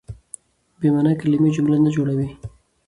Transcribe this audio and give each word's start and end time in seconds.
بې 0.79 0.87
مانا 0.93 1.11
کیلمې 1.19 1.49
جمله 1.55 1.77
نه 1.85 1.89
جوړوي. 1.95 2.29